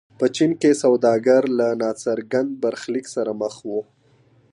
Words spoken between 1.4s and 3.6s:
له ناڅرګند برخلیک سره مخ